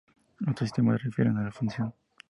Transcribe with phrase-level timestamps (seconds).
[0.41, 1.93] Otros sistemas se refieren a la función.